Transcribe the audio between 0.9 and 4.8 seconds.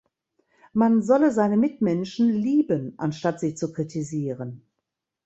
solle seine Mitmenschen lieben anstatt sie zu kritisieren.